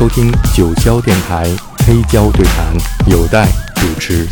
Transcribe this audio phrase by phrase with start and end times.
[0.00, 1.44] 收听九霄电台
[1.86, 2.74] 黑胶对谈，
[3.06, 4.26] 有待主持。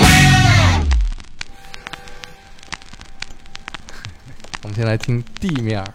[4.62, 5.86] 我们先来听地面啊，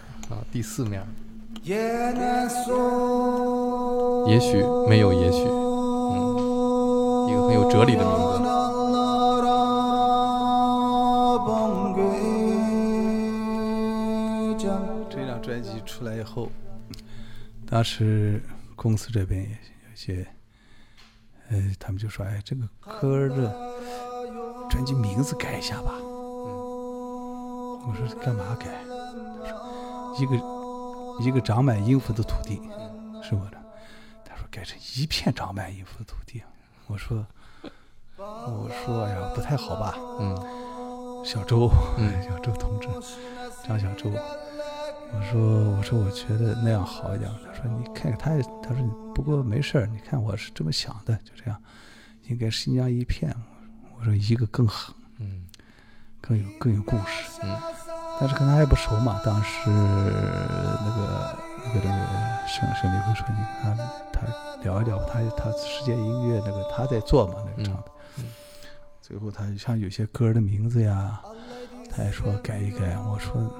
[0.52, 1.04] 第四面。
[1.64, 1.76] 也
[4.38, 8.20] 许没有也许，嗯，一个很有哲理的名字。
[15.10, 16.48] 这张专辑出来以后，
[17.68, 18.40] 当时
[18.80, 20.26] 公司这边也有些，
[21.50, 22.66] 呃，他们就说：“哎，这个
[23.00, 23.54] 歌的
[24.70, 25.92] 专辑名字改一下吧。”
[27.84, 28.66] 我说：“干嘛改？”
[29.44, 30.32] 他说：“一个。”
[31.20, 32.62] 一个长满音符的土地，
[33.22, 33.62] 是我的。
[34.24, 36.42] 他说改成一片长满音符的土地。
[36.86, 37.26] 我说，
[38.16, 39.94] 我说哎呀，不太好吧？
[40.18, 40.34] 嗯，
[41.22, 42.88] 小周，嗯， 小周同志，
[43.68, 44.10] 张小周。
[45.12, 45.40] 我说，
[45.76, 47.30] 我说，我觉得那样好一点。
[47.44, 48.30] 他说，你看看他，
[48.62, 49.86] 他说，不过没事儿。
[49.86, 51.60] 你看我是这么想的，就这样，
[52.28, 53.34] 应该新疆一片。
[53.98, 55.44] 我说一个更狠，嗯，
[56.20, 57.56] 更有更有故事，嗯。
[58.20, 59.72] 但是跟他还不熟嘛，当时那
[60.94, 63.76] 个那个那个沈沈立辉说：“你看
[64.12, 64.20] 他
[64.62, 67.84] 聊一聊，他他世界音乐那个他在做嘛，那个唱的。
[69.00, 71.18] 最后他像有些歌的名字呀，
[71.90, 72.96] 他还说改一改。
[72.98, 73.50] 我说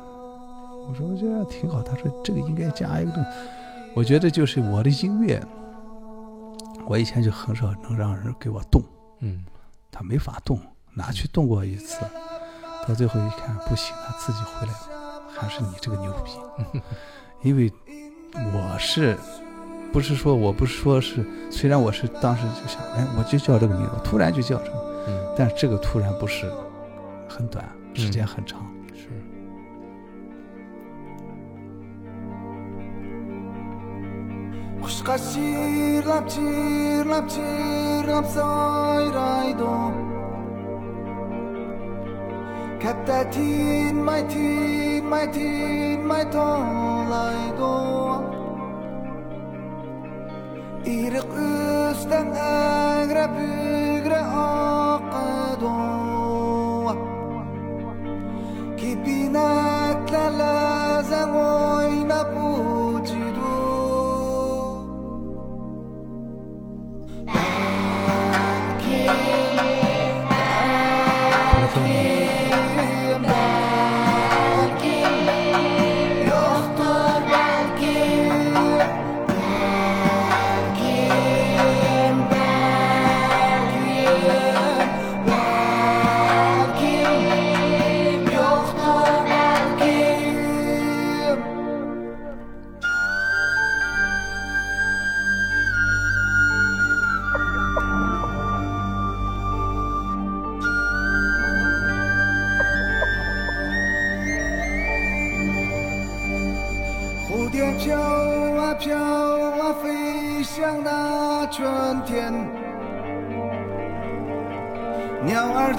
[0.90, 1.80] 我说这样挺好。
[1.82, 3.24] 他说这个应该加一个。
[3.94, 5.40] 我觉得就是我的音乐，
[6.86, 8.82] 我以前就很少能让人给我动，
[9.20, 9.44] 嗯，
[9.90, 10.58] 他没法动，
[10.94, 12.04] 拿去动过一次？”
[12.88, 16.80] 到最后一看不行，他自己回来了，还是你这个牛逼，
[17.42, 17.70] 因为
[18.34, 19.16] 我是，
[19.92, 24.76] 不是说我不是说是，虽然我是当时就想，哎，我就叫这个名字，突然就叫什么，
[25.08, 26.50] 嗯，但是这个突然不是
[27.28, 29.08] 很短，时间很长，是。
[34.90, 39.74] Kushka shir lap chir lap chir lap soy raido
[42.82, 47.74] Katta tin mai tin mai tin mai tolaydo
[50.96, 55.76] İrik üstten agre bügre akıdo
[58.78, 60.69] Kibinatlalar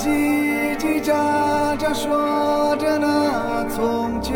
[0.01, 4.33] 叽叽喳喳说着那从前。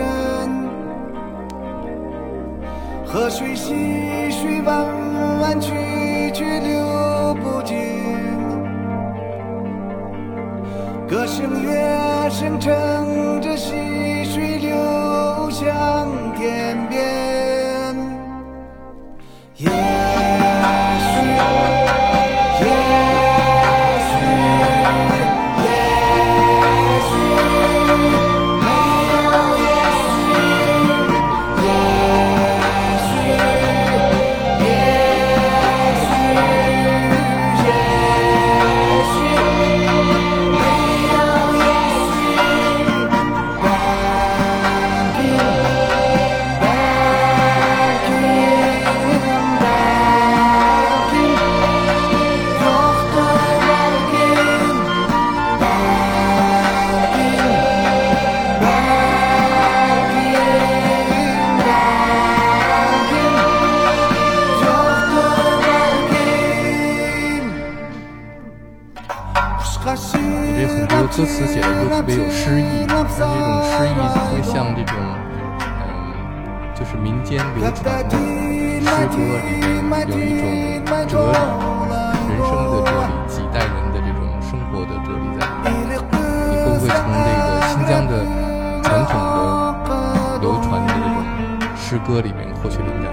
[3.03, 3.73] 河水溪
[4.29, 4.85] 水弯
[5.41, 5.71] 弯曲
[6.35, 7.75] 曲流不尽？
[11.07, 13.04] 歌声越声沉
[80.03, 81.37] 有一种哲理
[82.27, 88.11] 人生的哲理几代人的这种生活的哲理在里面你会不会从这个新疆的
[88.83, 89.11] 传统
[89.85, 89.89] 的
[90.41, 91.15] 流传的这种
[91.75, 93.05] 诗歌里面获取灵感。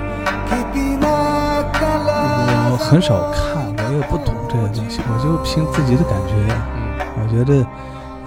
[2.70, 6.34] 我很少看我也不懂这些东西我就凭自己的感觉。
[6.74, 6.78] 嗯。
[7.22, 7.64] 我觉得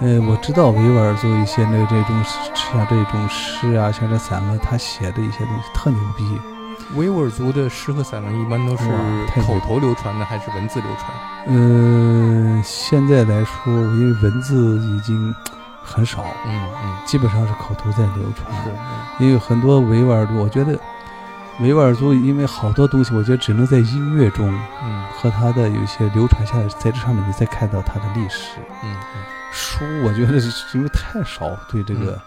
[0.02, 2.24] 呃我知道维吾尔族一些那这种
[2.54, 6.55] 像这种诗啊像这散文他写的一些东西特牛逼。
[6.94, 8.84] 维吾尔族的诗和散文一般都是
[9.42, 11.12] 口头流传的，还是文字流传？
[11.48, 15.34] 嗯、现在来说，因为文字已经
[15.84, 18.54] 很少，嗯嗯，基本上是口头在流传。
[18.64, 20.80] 是，因为很多维吾尔族，我觉得
[21.60, 24.48] 维吾尔族因为好多东西，我觉得只能在音乐中
[24.84, 25.04] 嗯。
[25.18, 28.60] 和它的有一些流传下来，在这上面你再看到它的历史。
[28.84, 28.96] 嗯
[29.52, 32.20] 书，我觉得是因为太少对这个、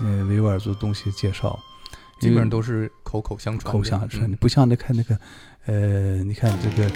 [0.00, 1.58] 呃维吾尔族东西介绍，
[2.20, 4.30] 基本上都是口口相传的，口相传，嗯。
[4.30, 5.18] 你不像那看那个，
[5.66, 6.90] 呃，你看这个，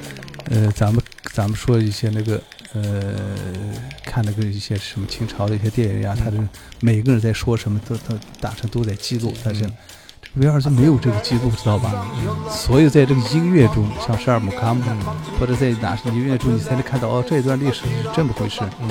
[0.50, 1.02] 呃，咱们
[1.32, 2.40] 咱们说一些那个，
[2.72, 3.14] 呃，
[4.04, 6.24] 看那个一些什么清朝的一些电影啊，嗯。
[6.24, 6.48] 他的
[6.80, 9.72] 每个人在说什么，都都大臣都在记录，但是嗯。
[10.22, 12.06] 这个维吾尔族没有这个记录，知道吧？
[12.48, 15.00] 所以在这个音乐中，像十二木卡姆，嗯。
[15.38, 18.60] 或者在哪些音乐中，你才能看到哦，这一段历史是这么回事。
[18.80, 18.88] 嗯。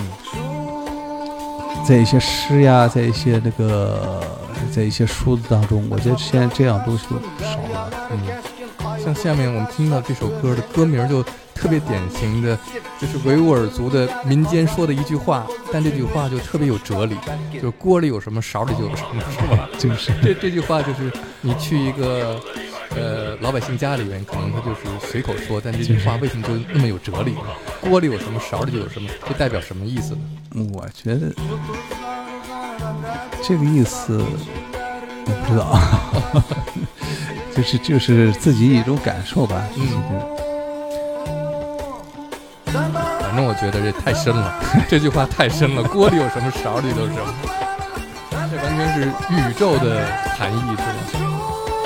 [1.87, 4.38] 在一些诗呀，在一些那个，
[4.71, 7.05] 在一些书子当中，我觉得现在这样东西
[7.39, 7.91] 少了。
[8.11, 8.19] 嗯，
[9.03, 11.23] 像下面我们听到这首歌的歌名就
[11.53, 12.57] 特别典型的，
[12.99, 17.17] 就是维吾尔族的民间说的一句话，但这句话就特别有哲理，
[17.61, 19.69] 就锅里有什么勺里就有什么，是吧？
[19.77, 21.11] 就是这这句话就是
[21.41, 22.39] 你去一个
[22.95, 27.41] 呃老百姓家里面，可能他就是随口说，但这句话为什么就那么有哲理呢？
[27.81, 30.21] 锅里有什么，勺里就有什么，这代表什么意思呢？
[30.73, 31.27] 我觉得
[33.41, 34.21] 这个意思
[35.25, 35.79] 我不知道，
[37.55, 39.61] 就是就是自己一种感受吧。
[39.75, 39.81] 嗯
[43.21, 44.53] 反正我觉得这太深了，
[44.89, 47.33] 这句话太深了，锅里有什么，勺里都是什么，
[48.51, 50.05] 这完全是宇宙的
[50.37, 51.23] 含义，是吧？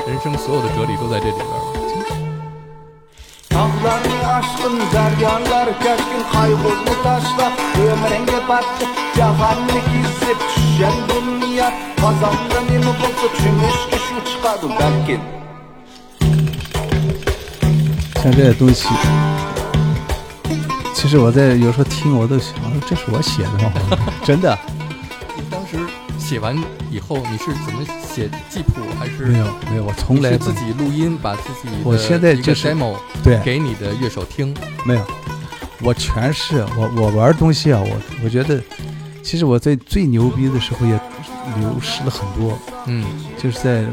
[0.07, 1.73] 人生所有的哲理都在这里边儿。
[3.49, 8.85] Tağlarını aşkın deryalar gergin kayboldu taşla Ömrenge battı
[9.17, 10.93] cahanlı gizip düşen
[14.43, 15.19] çıkadı belki
[18.23, 18.87] 像这些东西，
[20.95, 22.55] 其实我在有时候听，我都想，
[22.87, 23.73] 这是我写的吗？
[24.23, 24.57] 真的
[25.35, 25.77] 你当时
[26.17, 26.57] 写完
[26.89, 27.83] 以后，你是怎么
[28.13, 34.55] 写记谱，还是没有没有，我从来不自己录音，把自己我现在就是 demo 对给你的乐手听？
[34.85, 35.01] 没有，
[35.81, 38.61] 我全是我我玩东西啊，我我觉得，
[39.21, 40.97] 其实我在最牛逼的时候也
[41.59, 43.03] 流失了很多，嗯。
[43.37, 43.85] 就是在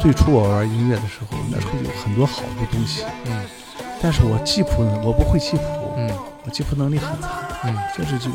[0.00, 3.42] 最初我玩音乐的时候，那时候有很多好的东西，嗯。
[4.02, 5.62] 但是我记谱呢，我不会记谱，
[5.96, 6.10] 嗯。
[6.44, 7.28] 我记谱能力很差，
[7.64, 7.76] 嗯。
[7.96, 8.30] 就是就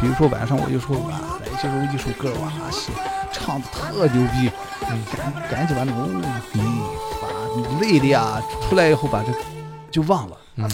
[0.00, 1.10] 比如说晚上我就说哇，
[1.40, 2.90] 来这首一首歌哇写
[3.32, 4.50] 唱的特牛逼，
[4.90, 5.02] 嗯。
[5.16, 6.08] 赶赶紧把那个哦
[6.54, 6.60] 嗯
[7.20, 9.32] 把累的呀出来以后把这
[9.90, 10.36] 就忘了。
[10.56, 10.68] 嗯。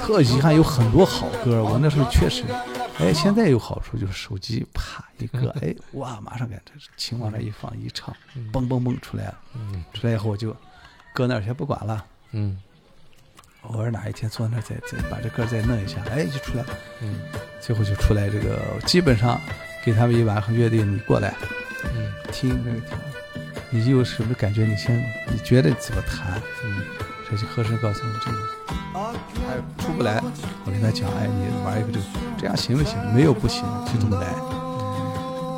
[0.00, 2.44] 特遗憾，有很多好歌，我那时候确实，
[2.98, 8.14] 哎，现在有好处就是手机啪一个， 哎，哇，马上感这琴往那一放一唱，
[8.52, 9.84] 嘣嘣嘣出来了，嗯。
[9.94, 10.54] 出来以后我就
[11.14, 12.58] 搁那儿先不管了，嗯。
[13.62, 16.62] 偶尔哪一天坐那儿再再把这歌再弄一下，哎，就出来。
[16.64, 16.68] 了，
[17.02, 17.20] 嗯。
[17.60, 19.40] 最后就出来这个，基本上
[19.84, 21.34] 给他们一晚上乐队，你过来
[21.84, 22.12] 嗯。
[22.32, 22.98] 听那个听，
[23.70, 24.64] 你有什么感觉？
[24.66, 26.40] 你先你觉得怎么弹？
[26.64, 26.82] 嗯
[27.30, 28.38] 这就和珅告诉你这个，
[29.48, 30.22] 哎，出不来。
[30.64, 32.06] 我跟他讲，哎，你玩一个这个，
[32.38, 32.96] 这样行不行？
[33.14, 34.28] 没有不行，就这么来。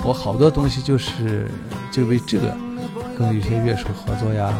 [0.03, 1.49] 我好多东西就是
[1.93, 2.57] 就为这个
[3.19, 4.53] 跟有些乐手合作呀。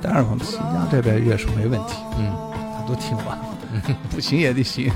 [0.00, 2.32] 当然，我们新疆这边乐手没问题，嗯
[2.76, 3.36] 他都听我，
[4.10, 4.92] 不行也得行。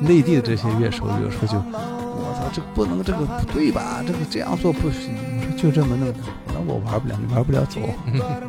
[0.00, 4.02] 内地的这些乐手有时候就，我操，这个不能，这个不对吧？
[4.06, 5.14] 这个这样做不行。
[5.36, 6.18] 我说就这么弄的，
[6.48, 7.80] 那我玩不了，你玩不了走。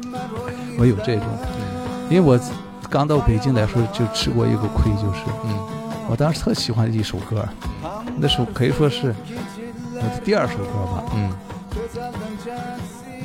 [0.79, 1.25] 我有这种。
[2.11, 2.37] 因为我
[2.89, 5.57] 刚到北京来说，就吃过一个亏，就是嗯
[6.09, 7.47] 我当时特喜欢一首歌，
[8.17, 9.15] 那首可以说是
[9.95, 11.03] 我的第二首歌吧。
[11.15, 11.31] 嗯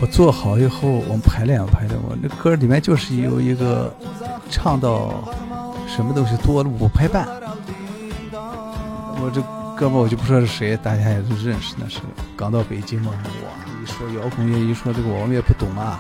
[0.01, 3.93] 我做好以后，我们排练排练，我那歌里面就是有一个
[4.51, 5.25] 唱到
[5.89, 7.27] 什么东西多了五拍半。
[9.19, 9.43] 我这
[9.77, 11.99] 哥们我就不说是谁，大家也都认识，那是
[12.37, 13.11] 刚到北京嘛。
[13.11, 13.51] 哇，
[13.83, 15.99] 一说摇滚乐，一说这个我们也不懂啊。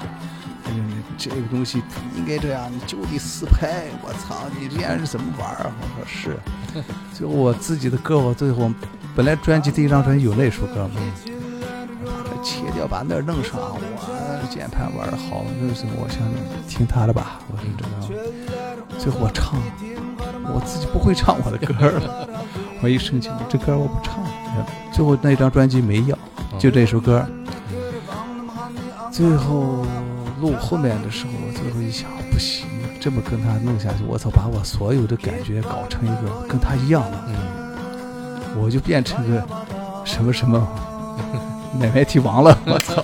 [1.16, 3.84] 嗯，这个东西不应该这样，你就得四拍。
[4.02, 5.72] 我操，你这样是怎么玩儿啊？
[5.80, 6.36] 我说是。
[7.12, 8.70] 最后 我自己的歌，我最后
[9.14, 11.00] 本来专辑第一张专辑有那首歌嘛，
[12.04, 16.20] 把它切掉，把那儿弄上，我键盘玩的好，那是我想
[16.68, 18.20] 听他的吧，我说这个。
[18.98, 19.60] 最后我唱，
[20.52, 22.28] 我自己不会唱我的歌了，
[22.82, 24.24] 我一生气，我这歌我不唱。
[24.92, 26.16] 最后那张专辑没要，
[26.58, 27.26] 就这首歌。
[29.12, 29.86] 最后
[30.40, 32.66] 录后面的时候，我最后一想，不行，
[33.00, 39.42] 这么跟他弄下去，我操，把我所有的感觉搞成一个跟他一样的，嗯，我就变成个
[40.04, 40.66] 什么什么
[41.80, 43.02] 奶奶帝王了，我操，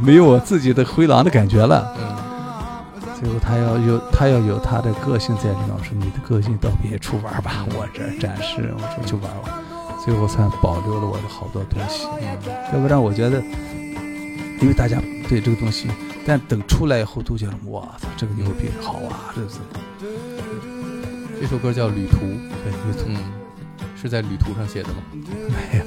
[0.00, 1.92] 没有我自己的灰狼的感觉了。
[1.98, 2.16] 嗯，
[3.20, 9.52] 最后他要有他要有他的个性在里面，我说你的个性到别处玩吧，我这儿展示，我说就玩玩，
[10.04, 12.06] 最后算保留了我的好多东西，
[12.72, 13.42] 要不然我觉得，
[14.60, 15.88] 因为大家对这个东西，
[16.26, 19.58] 但等出来以后都觉得哇操，这个牛逼，好啊，这是
[21.40, 22.16] 这首歌叫《旅途》，
[22.64, 23.04] 对，旅途。
[23.08, 23.16] 嗯，
[24.00, 25.02] 是在旅途上写的吗？
[25.12, 25.84] 没有，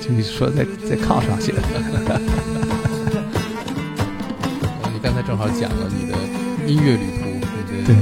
[0.00, 1.62] 就你说在在炕上写的，
[4.82, 6.16] 呃 你刚才正好讲了你的
[6.66, 7.40] 音乐旅途，你
[7.86, 7.94] 对。
[7.94, 8.00] 的，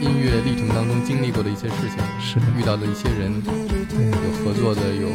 [0.00, 5.08] 音乐历程当中经历过的一些事情，是，遇到的一些人，对，有合作的，有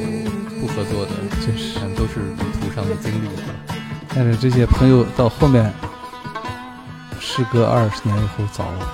[0.59, 1.79] 不合作的，就是。
[1.79, 3.29] 但都是旅途上的经历。
[4.15, 5.73] 但是这些朋友到后面，
[7.19, 8.87] 时隔二十年以后找我，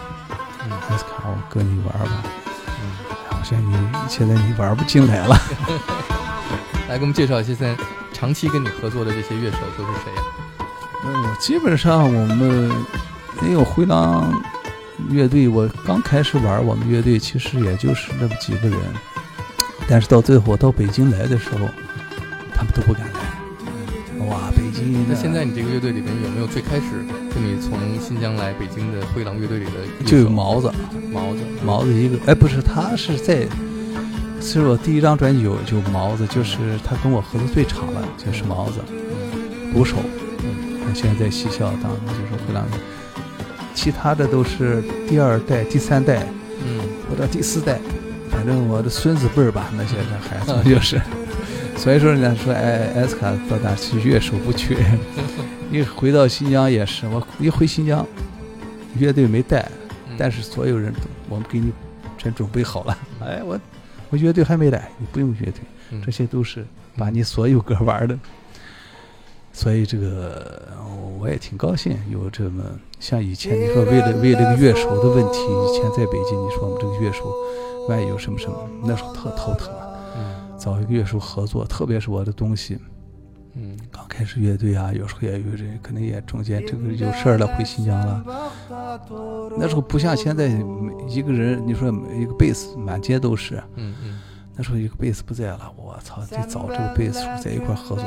[0.66, 2.24] 嗯还是看我跟你玩吧。
[2.68, 2.92] 嗯，
[3.30, 3.76] 好像你
[4.08, 5.36] 现在你玩不进来了。
[6.90, 10.22] 来给我们介绍一下，现在长期跟你合作的这些乐手都是谁呀、
[11.06, 12.72] 嗯，基本上我们
[13.42, 14.32] 因为灰狼
[15.10, 18.80] 乐队，我刚开始玩我们乐队，其实也就是那么几个人。
[19.88, 21.68] 但是到最后到北京来的时候，
[22.54, 23.04] 他们都不敢
[24.76, 24.84] 来。
[24.84, 26.84] 哇，北京那现在你这个乐队里面有没有最开始
[27.34, 29.72] 跟你从新疆来北京的灰狼乐队里的
[30.06, 30.72] 就有毛子，
[31.12, 31.40] 毛子。
[31.66, 33.48] 毛子一个，哎，不是，他是在，
[34.42, 38.80] 是我第一张专辑有就毛子，就是他跟我合作最长的，就是毛子，
[39.74, 39.98] 鼓手，
[40.44, 42.66] 嗯，现在在西校当就是灰狼，
[43.74, 46.28] 其他的都是第二代、第三代
[46.66, 46.80] 嗯。
[47.08, 47.80] 或者第四代，
[48.32, 51.00] 反正我的孙子辈儿吧，那些的孩子就是，
[51.86, 54.76] 所以说人家说，哎，艾斯卡到哪去乐手不缺，
[55.72, 58.04] 一回到新疆也是，我一回新疆，
[58.98, 59.60] 乐队没带。
[60.10, 61.72] 嗯但是所有人都，我们给你
[62.18, 62.98] 全准备好了。
[63.20, 63.60] 哎，我
[64.10, 65.62] 我乐队还没来，你不用乐队，
[65.92, 66.66] 嗯这些都是
[66.98, 68.18] 把你所有歌玩的。
[69.54, 70.68] 所以这个
[71.20, 72.64] 我也挺高兴，有这么
[73.00, 77.32] 像以前你说为了为了个乐手的问题，以前在北京你说我们这个乐手
[77.88, 79.70] 万一有什么什么，那时候特头疼
[80.58, 82.78] 找一个乐手合作，特别是我的东西，
[83.54, 88.24] 嗯刚开始乐队啊，有时候也有人可能也中间这个有事儿了回新疆了。
[89.58, 90.48] 那时候不像现在，
[91.08, 91.88] 一个人你说
[92.20, 94.20] 一个贝斯满街都是，嗯嗯
[94.58, 98.04] 那时候一个贝斯不在了，我操，得找这个贝斯手在一块儿合作，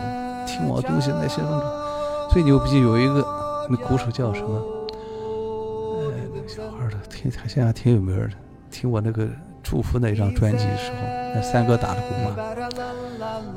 [0.47, 1.65] 听我东西那些东西
[2.33, 4.49] 最牛逼有一个那鼓手叫什么？
[4.51, 8.31] 呃，那个小孩儿的挺他现在挺有名的，
[8.71, 9.29] 听我那个
[9.69, 10.97] 祝福那张专辑的时候，
[11.35, 12.35] 那三哥打的鼓嘛，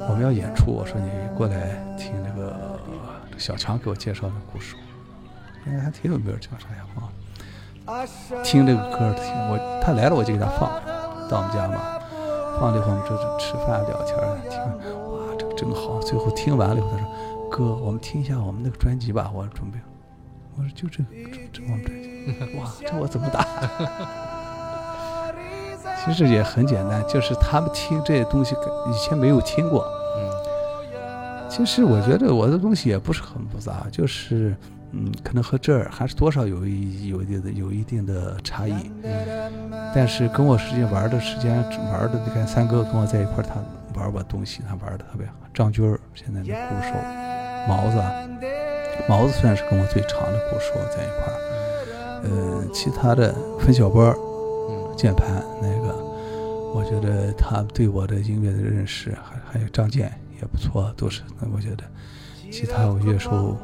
[0.10, 2.78] 我们要演出，我说你过来听那个
[3.38, 4.76] 小强给我介绍的鼓手，
[5.66, 6.86] 应该还挺有名，叫啥呀？
[6.96, 8.44] 忘了。
[8.44, 10.70] 听这个歌，听我他来了我就给他放，
[11.30, 11.80] 到我们家嘛，
[12.60, 14.60] 放了以后我们这这吃饭聊天儿，听
[15.14, 15.98] 哇这个真好。
[16.02, 19.80] 最后听完了以后，他说哥，我们听一下我们那个专辑吧，我准备。
[20.58, 23.48] 我说就这个这这我们专辑，哇，这我怎么打？
[26.04, 28.56] 其实也很简单，就是他们听这些东西
[28.90, 29.86] 以前没有听过。
[30.18, 30.32] 嗯
[31.50, 34.56] 其实我觉得我的东西也不是很复杂，就是
[34.94, 38.74] 嗯，可能和这儿还是多少有一有一定的有一定的差异。
[39.04, 39.12] 嗯
[39.94, 41.58] 但是跟我时间玩的时间
[41.92, 43.56] 玩的，你看三哥跟我在一块，他
[44.00, 45.34] 玩我东西，他玩的特别好。
[45.54, 46.96] 张军儿现在的鼓手，
[47.68, 48.02] 毛子，
[49.10, 51.36] 毛子算是跟我最长的鼓手在一块儿。
[52.24, 54.16] 呃，其他的分小波
[55.02, 55.98] 键盘那个，
[56.76, 61.84] 我觉得他对我的音乐的认识，还还有张健也不错，都是那我觉得，
[62.52, 63.58] 其他我乐手，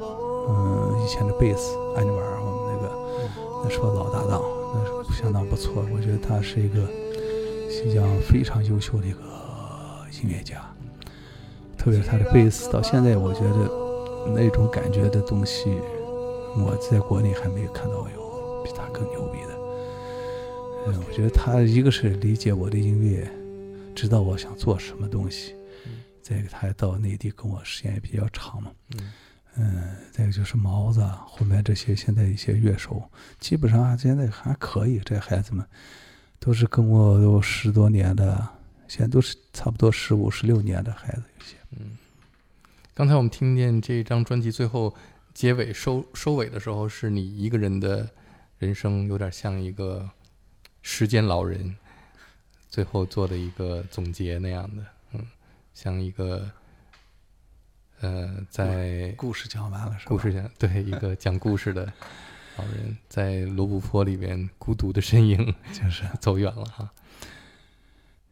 [0.49, 4.41] 嗯，以前的贝斯安尼瓦尔，我们那个那是我老搭档，
[4.73, 6.79] 那是相当不错，我觉得他是一个
[7.69, 9.19] 新疆非常优秀的一个
[10.23, 10.55] 音乐家，
[11.77, 13.69] 特别是他的贝斯，到现在我觉得
[14.33, 15.77] 那种感觉的东西，
[16.57, 19.56] 我在国内还没有看到有比他更牛逼的。
[20.89, 23.29] 嗯，我觉得他一个是理解我的音乐，
[23.93, 25.53] 知道我想做什么东西，
[25.85, 29.11] 嗯再一个他到内地跟我时间也比较长嘛，嗯
[29.57, 33.03] 嗯，再一个就是毛子啊，后面这些现在一些乐手，
[33.37, 35.65] 基本上啊现在还可以，这孩子们
[36.39, 38.47] 都是跟我有十多年的，
[38.87, 41.57] 现在都是差不多十五、十六年的孩子，有些。
[41.71, 41.97] 嗯。
[42.93, 44.95] 刚才我们听见这张专辑最后
[45.33, 48.09] 结尾收收尾的时候，是你一个人的
[48.57, 50.09] 人生，有点像一个
[50.89, 51.75] 时间老人
[52.69, 55.27] 最后做的一个总结那样的，嗯，
[55.73, 56.49] 像一个
[57.99, 60.05] 呃，在故事讲完了是吧？
[60.07, 61.91] 故事讲对一个讲故事的
[62.55, 66.89] 老人，在罗布泊里边孤独的身影 就是，走远了哈。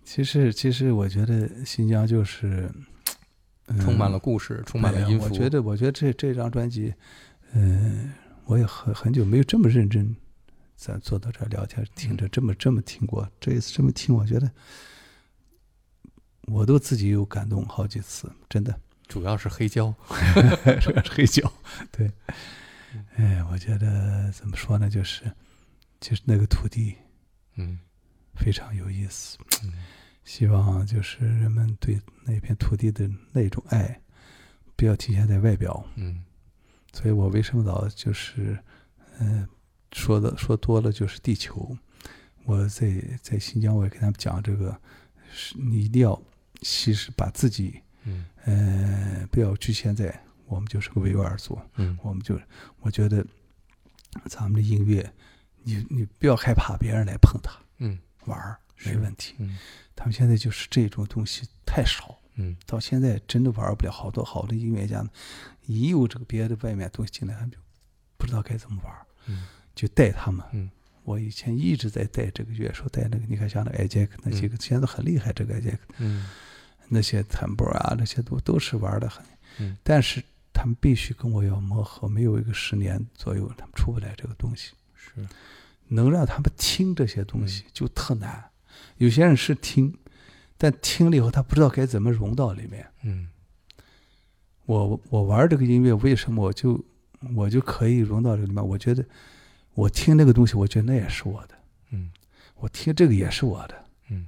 [0.05, 2.71] 其实其实我觉得新疆就是、
[3.67, 5.25] 嗯充满了故事，充满了音符。
[5.25, 6.93] 我觉得，我觉得这这张专辑，
[7.51, 8.13] 嗯、
[8.45, 10.15] 我也很很久没有这么认真，
[10.75, 13.29] 咱坐到这儿聊天，听着这么这么听过。
[13.39, 14.51] 这一次这么听，我觉得
[16.44, 18.79] 我都自己有感动好几次，真的。
[19.08, 19.94] 主要是黑胶，
[20.82, 21.51] 主要是黑胶，
[21.91, 22.12] 对。
[23.15, 25.32] 哎，我觉得怎么说呢，就是
[26.00, 26.96] 就是那个土地
[27.55, 27.79] 嗯
[28.36, 29.38] 非常有意思。
[29.63, 29.74] 嗯
[30.24, 34.01] 希望就是人们对那片土地的那种爱，
[34.75, 35.86] 不要体现在外表。
[35.96, 36.24] 嗯
[36.94, 38.58] 所以我为什么老就是，
[39.20, 39.48] 嗯、
[39.91, 41.77] 说的说多了就是地球。
[42.43, 44.79] 我在在新疆，我也跟他们讲这个，
[45.33, 46.21] 是你一定要，
[46.61, 52.39] 其实把自己，嗯呃，不要局限在我们就是个维吾尔族，嗯我们就
[52.81, 53.25] 我觉得
[54.25, 55.11] 咱们的音乐，
[55.63, 59.33] 你你不要害怕别人来碰它嗯玩儿没问题。
[59.39, 59.57] 嗯
[59.95, 63.91] 他们现在就是这种东西太少，嗯到现在真的玩不了。
[63.91, 65.03] 好多好的音乐家，
[65.65, 67.57] 一有这个别的外面东西进来，他们就
[68.17, 70.44] 不知道该怎么玩儿，嗯就带他们。
[70.53, 70.72] 嗯
[71.03, 75.32] 我以前一直在带这个乐手，带那个你看像那个艾杰克那几个，现在很厉害。
[75.34, 76.25] 这个艾杰克嗯
[76.88, 79.24] 那些坦布啊，那些都都是玩的很，
[79.60, 84.72] 嗯但是他们必须跟我要磨合，没有一个十年左右，他们出不来这个东西。
[84.96, 85.12] 是
[85.89, 88.44] 能让他们听这些东嗯西就特难。
[88.98, 89.96] 有些人是听，
[90.58, 92.88] 但听了以后他不知道该怎么融到里面。
[93.03, 93.29] 嗯
[94.65, 96.84] 我我玩这个音乐，为什么我就
[97.36, 98.67] 我就可以融到这个里面？
[98.67, 99.05] 我觉得
[99.75, 101.55] 我听那个东西，我觉得那也是我的，
[101.91, 102.10] 嗯。
[102.55, 104.27] 我听这个也是我的，嗯。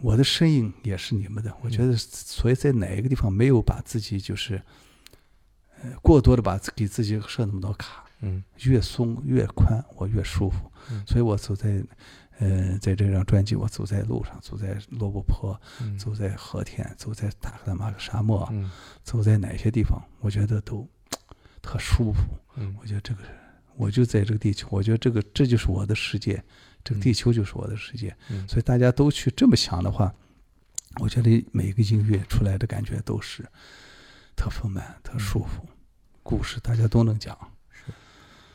[0.00, 1.56] 我的声音也是你们的。
[1.62, 4.60] 我觉得，所以在哪一个地方没有把自己就是，
[5.82, 8.42] 呃，过多的把给自己设那么多卡，嗯。
[8.64, 10.70] 越松越宽，我越舒服。
[10.90, 11.04] 嗯。
[11.06, 11.82] 所以我走在，
[12.40, 15.96] 呃，在这张专辑，我走在路上，走在罗布泊，嗯。
[15.96, 18.68] 走在和田，走在塔克拉玛干沙漠，嗯。
[19.04, 20.86] 走在哪些地方，我觉得都
[21.62, 22.22] 特舒服。
[22.56, 22.76] 嗯。
[22.80, 23.22] 我觉得这个，
[23.78, 26.42] 我就在这个地球，我觉得这个这就是我的世界，
[26.82, 28.14] 这个地球就是我的世界。
[28.28, 28.46] 嗯。
[28.48, 30.12] 所以大家都去这么想的话，
[31.00, 33.46] 我觉得每一个音乐出来的感觉都是
[34.34, 35.64] 特丰满、特舒服，
[36.24, 37.38] 故事大家都能讲。
[37.70, 37.92] 是。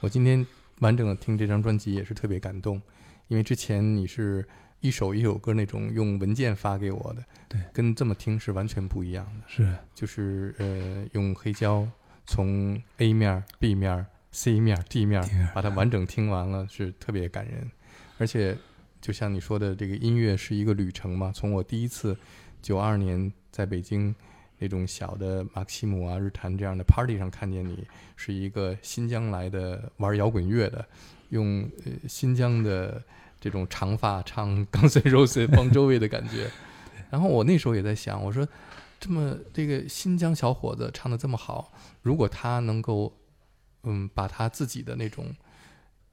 [0.02, 0.46] 我今天
[0.80, 2.82] 完整的听这张专辑也是特别感动，
[3.30, 4.46] 因为之前你是
[4.82, 9.46] 一首一首歌那种用文件发给我的，对，跟这么听是完全不一样的。
[9.48, 11.88] 是，就是呃，用黑胶
[12.26, 17.72] 从 A 面、B 面、C 面、D 面把它完整听完了，是特别感人。
[18.18, 18.58] 而且
[19.00, 21.32] 就像你说的，这个音乐是一个旅程嘛。
[21.34, 22.18] 从我第一次
[22.62, 24.14] 九二年在北京
[24.58, 30.86] 那种小的马克西姆啊、日坛这样的 party 上看见你，是一个新疆来的玩摇滚乐的，
[31.30, 33.02] 用呃新疆的
[33.40, 36.50] 这种长发唱《钢丝 Rose》邦周围的感觉。
[37.12, 38.48] 然后我那时候也在想，我说
[39.00, 43.14] 这么这个新疆小伙子唱的这么好，如果他能够
[43.84, 45.34] 嗯把他自己的那种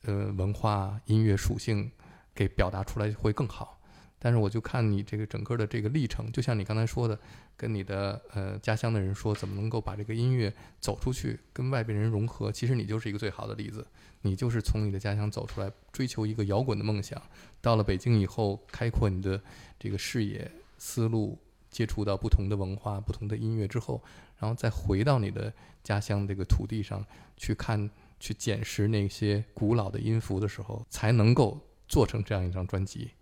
[0.03, 1.91] 呃文化音乐属性
[2.35, 3.79] 给表达出来会更好。
[4.23, 7.19] 但是我就看你这个整个的这个历程，就像你刚才说的，
[7.57, 12.53] 跟你的呃家乡的人说，怎么能够把这个音乐走出去，跟外边人融合。
[12.53, 13.87] 其实你就是一个最好的例子，
[14.21, 17.19] 你就是从你的家乡走出来，追求一个摇滚的梦想。
[17.63, 19.41] 到了北京以后，开阔你的
[19.79, 21.39] 这个视野、思路，
[21.71, 24.03] 接触到不同的文化、不同的音乐之后，
[24.39, 25.53] 然后再回到你的
[25.83, 27.05] 家乡这个土地上
[27.37, 33.13] 去看、去捡拾那些古老的音符的时候，才能够做成这样一张专辑，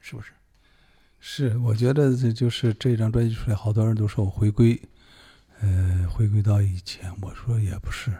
[0.00, 0.32] 是不是？
[1.18, 4.80] 是，我觉得这就是这张专辑出来，好多人都说我回归，
[5.60, 7.12] 呃，回归到以前。
[7.22, 8.12] 我说也不是，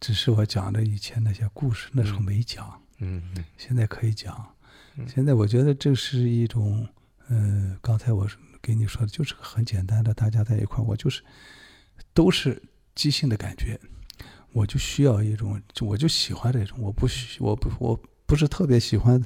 [0.00, 4.54] 只是我讲的以前那些故事，那时候嗯没讲，嗯嗯现在可以讲。
[4.96, 6.86] 嗯现在我觉得这是一种，
[7.28, 8.28] 呃，刚才我
[8.64, 11.22] 给你说的，就是个很简单的，大家在一块儿，我就是
[12.14, 12.62] 都是
[12.94, 13.78] 即兴的感觉，
[14.52, 19.22] 我就需要一种，就我就喜欢这种，我不需我不我不是特别喜欢，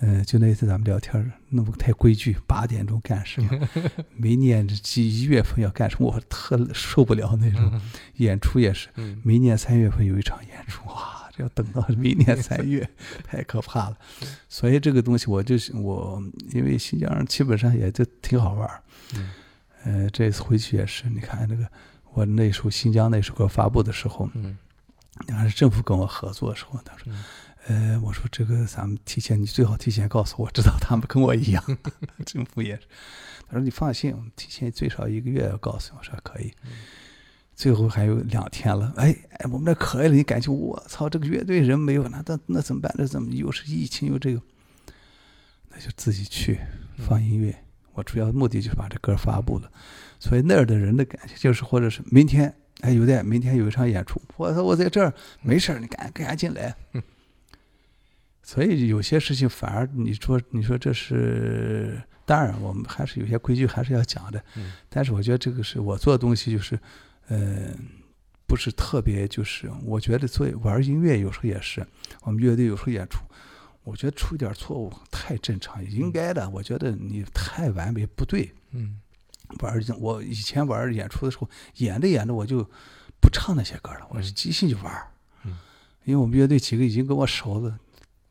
[0.00, 3.68] 呃，就那次咱们聊天儿那么太规矩，八点钟干什么，
[4.16, 7.80] 明年这一月份要干什么，我特受不了那种。
[8.16, 12.88] 演出也是，嗯明年三月份有一场演出，哇，这要等到明年 三月，
[13.24, 13.96] 太可怕了。
[14.48, 18.82] 所以这个东西，我就是我，因为新疆人基本上也就挺好玩儿。
[19.14, 19.30] 嗯
[19.84, 21.66] 呃，这次回去也是，你看那个
[22.12, 24.56] 我那时候新疆那首歌发布的时候，嗯
[25.28, 27.24] 还是政府跟我合作的时候，他说，嗯
[27.94, 31.64] 呃，我说这个咱们提前，你最好提前告诉我，知道他们跟我一样，
[32.24, 32.82] 政府也是。
[33.48, 35.92] 他说你放心，我们提前最少一个月要告诉。
[35.98, 36.52] 我说可以。
[37.54, 42.92] 最后还有两天了，哎哎，我们这可以了，你感觉我操，这个乐队人没有，那那那怎么办？
[42.96, 44.42] 这怎么又是疫情又这个？
[45.70, 46.58] 那就自己去
[46.98, 47.54] 放音乐。
[47.94, 49.70] 我主要目的就是把这歌发布了，
[50.18, 55.12] 所以那儿的人的感觉就是，或者是明天，哎，有的明天有一场演出，我说我在这儿
[55.42, 56.74] 没事儿，你赶赶紧来。
[58.42, 64.42] 所以有些事情反而你说你说这是，当然我们还是有些规矩还是要讲的。
[64.88, 66.78] 但是我觉得这个是我做的东西，就是
[67.28, 67.76] 嗯，
[68.46, 71.86] 不是特别，就是我觉得做玩音乐有时候也是，
[72.22, 73.18] 我们乐队有时候演出。
[73.84, 76.48] 我觉得出一点错误太正常，应该的。
[76.50, 78.52] 我觉得你太完美不对。
[78.70, 79.00] 嗯，
[79.58, 82.62] 玩我以前玩演出的时候，演着演着我就
[83.20, 85.06] 不唱那些歌了，我是即兴就玩。
[85.44, 85.58] 嗯，
[86.04, 87.76] 因为我们乐队几个已经跟我熟了，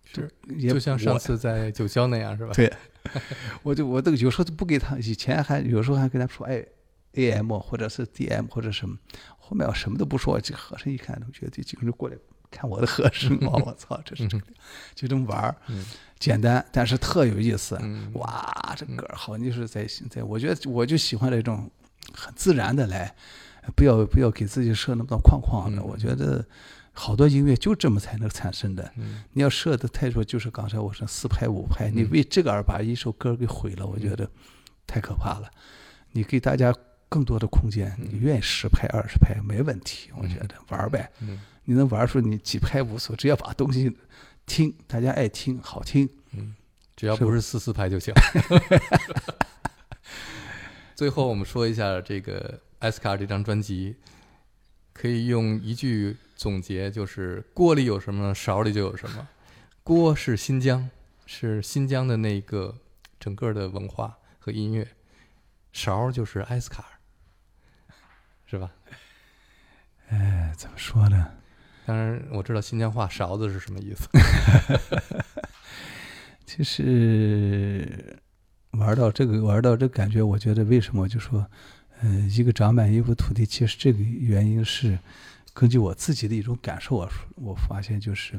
[0.05, 2.53] 是就像上次在九霄那样是吧？
[2.53, 2.71] 对，
[3.61, 6.65] 我就我都有时候都不给他，以前还有时候还跟他说哎
[7.13, 8.97] ，A M 或者是 D M 或者什么，
[9.37, 12.17] 后面我什么都不说，这和尚一看，乐队几个人过来。
[12.53, 14.45] 看我的和声哦， 我操，这是这个，
[14.93, 15.55] 就这么玩儿，
[16.19, 17.79] 简单，但是特有意思。
[18.15, 21.71] 哇，这歌好，你是在在，我觉得我就喜欢这种
[22.13, 23.15] 很自然的来，
[23.73, 25.81] 不要不要给自己设那么多框框的。
[25.81, 26.45] 我觉得
[26.91, 28.91] 好多音乐就这么才能产生的。
[29.31, 34.29] 你要设的太多，就是刚才我说四拍五拍，你为这个而把一首歌给毁了，我觉得
[34.85, 35.49] 太可怕了。
[36.11, 36.75] 你给大家
[37.11, 41.11] 更多的空间，你愿意十拍二十拍没问题，我觉得玩呗。
[41.65, 43.91] 你能玩出你几拍无所，只要把东西
[44.45, 46.55] 听，大家爱听，好听，嗯，
[46.95, 48.13] 只要不是四四拍就行。
[50.95, 53.97] 最后我们说一下这个艾斯卡这张专辑，
[54.93, 59.27] 可以用一句总结，就是锅里有什么，勺里就有什么。
[59.83, 60.89] 锅是新疆，
[61.25, 62.77] 是新疆的那个
[63.19, 64.87] 整个的文化和音乐，
[65.73, 67.00] 勺就是艾斯卡，
[68.51, 68.69] 是吧？
[70.09, 71.31] 哎，怎么说呢？
[71.85, 74.09] 当然，我知道新疆话“勺子”是什么意思。
[76.45, 78.19] 其 实
[78.71, 81.47] 玩到这个，玩到这感觉，我觉得为什么就说，
[82.01, 84.99] 嗯，一个长满一幅土地，其实这个原因是
[85.53, 88.37] 根据我自己的一种感受，我我发现就是，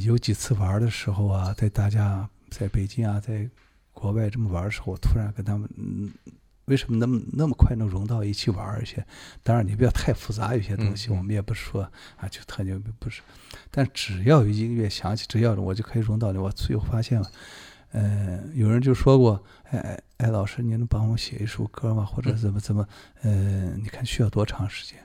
[0.00, 3.46] 有几次玩的时候啊，在大家在北京啊，在
[3.92, 6.10] 国外这么玩的时候，我突然跟他们嗯。
[6.70, 8.80] 为什么那么那么快能融到一起玩儿？
[8.80, 9.04] 一些
[9.42, 11.82] 当然你不要太复杂，有些东西我们也不说
[12.16, 13.22] 啊，就特牛逼不是。
[13.72, 16.38] 但只要有音乐响起，只要我就可以融到你。
[16.38, 17.30] 我最后发现了，
[17.90, 22.04] 嗯，有人就说过，哎哎，老师，您能帮我写一首歌吗？
[22.04, 22.86] 或者怎么怎么？
[23.22, 24.96] 嗯，你看需要多长时间？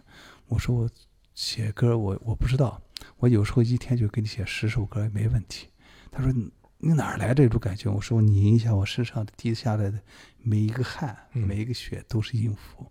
[0.47, 0.87] 我说我
[1.33, 2.79] 写歌，我我不知道，
[3.17, 5.69] 我有时候一天就给你写十首歌没问题。
[6.11, 6.31] 他说。
[6.77, 7.89] 你哪来这种感觉？
[7.89, 9.99] 我说我拧一下我身上的滴下来的
[10.37, 12.89] 每一个汗，每一个血都是音符。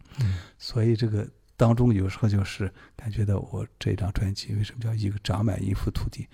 [0.59, 6.27] 所以这个当中有时候就是感觉到我这张专辑为什么叫一个长满一幅土地？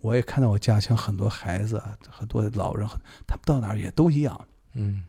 [0.00, 2.86] 我也看到我家乡很多孩子啊，很多老人，
[3.26, 5.04] 他们到哪儿也都一样，嗯，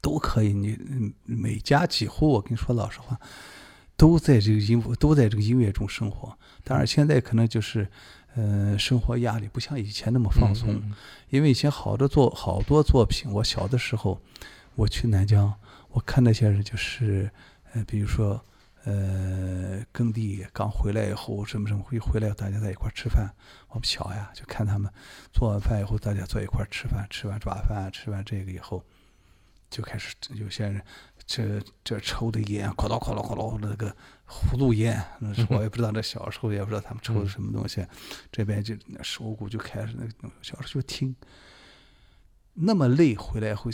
[0.00, 0.52] 都可以。
[0.52, 0.76] 你
[1.24, 3.18] 每家几户，我跟你说老实话，
[3.96, 6.36] 都在这个音符，都在这个音乐中生活。
[6.62, 7.88] 当然现在可能就是。
[8.36, 10.82] 呃，生活压力不像以前那么放松，
[11.30, 14.20] 因为以前好多作好多作品，我小的时候，
[14.74, 15.54] 我去南疆，
[15.92, 17.30] 我看那些人就是，
[17.72, 18.44] 呃，比如说，
[18.82, 23.32] 呃，耕地刚回来以后，什么什么回回来，大家在一块吃饭，
[23.68, 24.92] 我们小呀，就看他们
[25.32, 28.82] 做完饭以后，大家坐一块吃饭，吃完抓饭，吃完这个以后，
[29.70, 30.82] 就开始有些人。
[31.26, 33.88] 这这抽的烟，哐啷哐啷哐啷那个
[34.28, 35.90] 葫芦烟，那是我也不知道。
[35.90, 37.86] 这小时候也不知道他们抽的什么东西。
[38.30, 41.16] 这边就手鼓就开始那小时候就听，
[42.52, 43.70] 那么累回来后，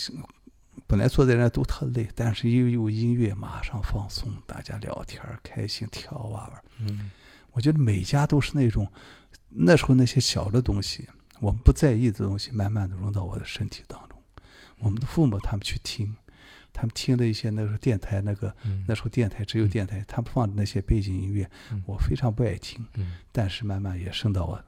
[0.86, 6.62] 本来坐在那都特累，但是又有音乐，马上放松，大家聊天开心跳啊玩。
[6.78, 7.10] 嗯，
[7.50, 8.86] 我觉得每家都是那种
[9.48, 11.08] 那时候那些小的东西，
[11.40, 14.16] 我们不在意的东西，慢慢的融到我的身体当中。
[14.78, 16.16] 我们的父母他们去听。
[16.72, 18.54] 他们听的一些那时候电台那个，
[18.86, 21.50] 那时候电台只有电台，他们放的那些背景音乐，
[21.84, 22.86] 我非常不爱听。
[23.32, 24.64] 但是慢慢也渗到我，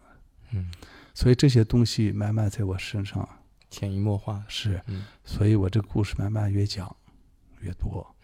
[0.50, 0.70] 嗯，
[1.14, 3.28] 所以这些东西慢慢在我身上
[3.70, 4.44] 潜移默化。
[4.48, 4.80] 是，
[5.24, 6.94] 所以我这个故事慢慢越讲
[7.60, 8.14] 越多，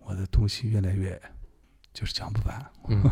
[0.00, 1.20] 我的东西越来越
[1.94, 2.66] 就是讲不完。
[2.88, 3.02] 嗯，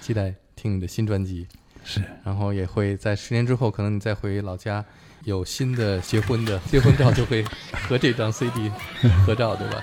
[0.00, 1.48] 期待听你的新专辑，
[1.84, 4.84] 是，然后也会在十年之后，可能你再回老家。
[5.24, 7.44] 有新的结婚的结婚照就会
[7.88, 8.70] 和这张 CD
[9.26, 9.82] 合照，对吧？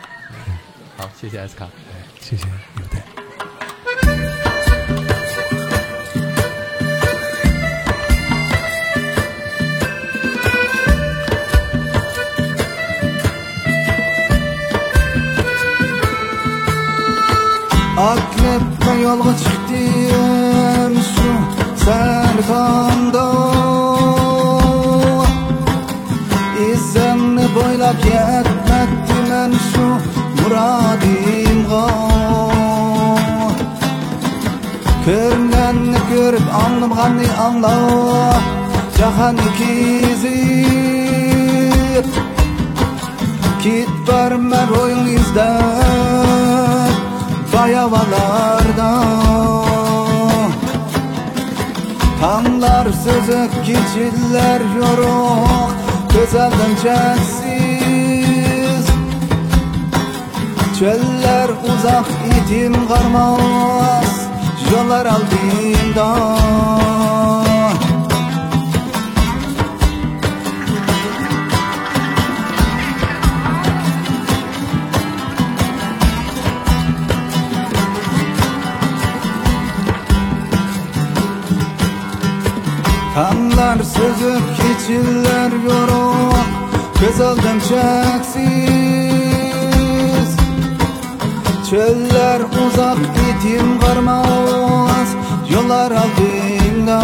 [0.97, 1.67] 好，谢谢 S 卡，
[2.19, 2.45] 谢谢。
[27.85, 29.87] لبيت مد من شو
[30.37, 31.87] مرادي مغو
[35.05, 38.29] كرمن كرب أنلم غني أنلو
[38.99, 40.85] جهان كيزير
[43.63, 46.95] كيت برمن رويل izler
[47.53, 48.91] Bayabalarda
[52.21, 55.71] Tanlar sözük, keçiller yoruk
[56.13, 57.44] Gözelden çeksin
[60.79, 62.05] Çöller uzak
[62.37, 64.29] itim karmaz
[64.71, 66.15] Yollar aldığımda
[83.15, 86.45] Kanlar sözüp geçiller yoruk
[87.01, 89.14] Göz aldım çeksiz
[91.69, 95.07] Çöller uzak itim varmaz
[95.49, 97.01] Yollar aldığımda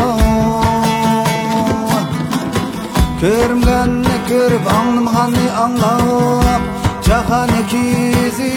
[3.21, 6.62] Körümden ne körüp anlım hani anlap
[7.06, 8.52] Cahan ikizip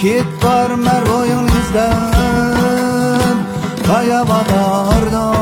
[0.00, 2.12] Git var mervoyun izden
[3.86, 5.36] Kayabalardan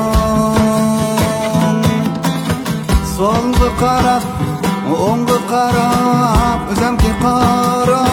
[3.16, 4.22] Solgu qarab,
[5.08, 8.09] o'ng'ib qarab o'zamga qarab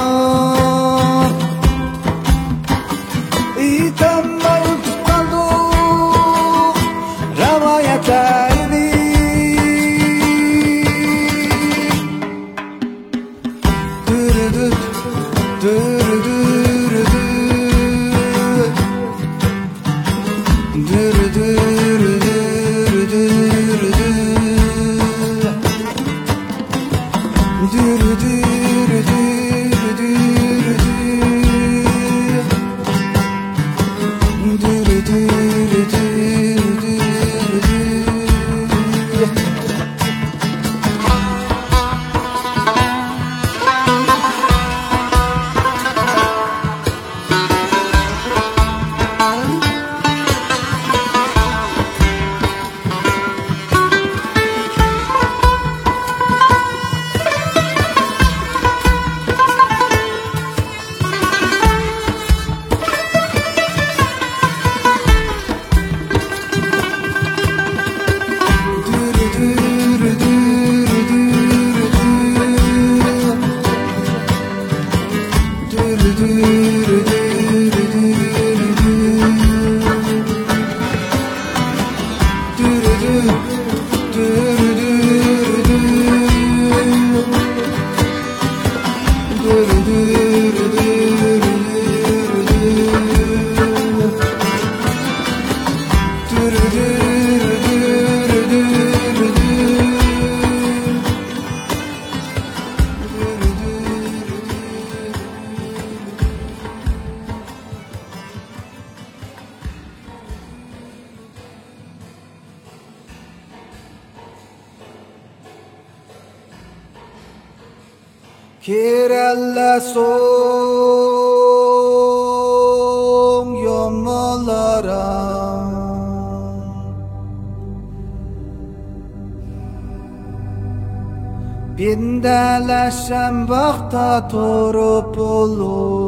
[134.27, 136.07] torpulu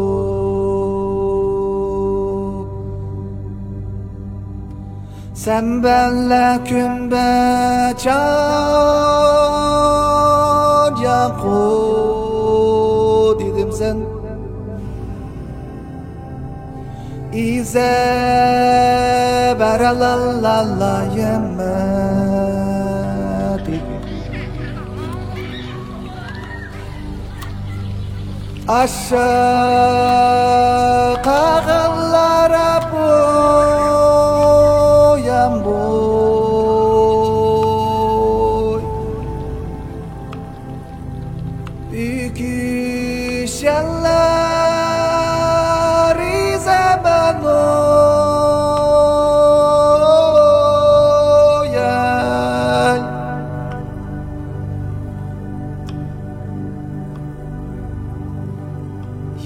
[5.34, 8.20] Sen benle kümbe çar
[11.04, 12.30] yakut
[13.42, 13.98] idim sen.
[17.34, 17.96] İze
[19.60, 22.19] beralalala yemem
[28.70, 29.22] aşağı
[31.24, 32.79] kağanlara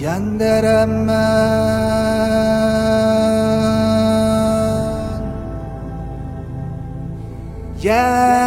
[0.03, 1.63] yendiremem.
[7.83, 8.43] Yendirem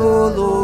[0.00, 0.54] ulu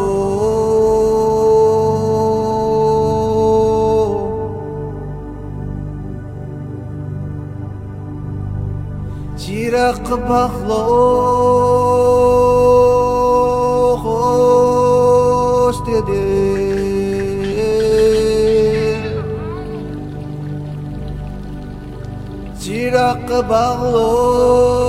[9.38, 11.29] Çirek baklı
[23.40, 24.79] Cirak baklo